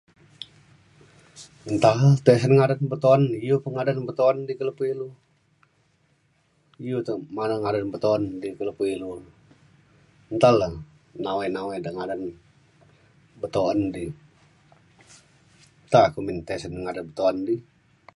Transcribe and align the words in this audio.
Nta 1.75 1.89
tisen 2.25 2.53
ngadan 2.57 2.81
betuen 2.91 3.23
iu 3.45 3.55
pe 3.63 3.69
ngadan 3.73 3.99
betuen 4.07 4.37
di 4.47 4.53
ke 4.59 4.63
lepo 4.67 4.83
ilu. 4.93 5.07
iu 6.87 6.97
te 7.05 7.11
ngadan 7.35 7.59
ngadan 7.63 7.87
betuen 7.93 8.23
di 8.41 8.49
ke 8.57 8.63
lepo 8.69 8.83
ilu 8.95 9.09
nta 10.35 10.49
le 10.59 10.67
nawai 11.23 11.49
nawai 11.55 11.79
de 11.85 11.89
ngadan 11.95 12.21
betuen 13.41 13.79
di 13.95 14.03
nta 15.87 15.99
kumbin 16.13 16.39
tisen 16.47 16.73
ngadan 16.83 17.07
betuen 17.09 17.37
di. 17.47 17.55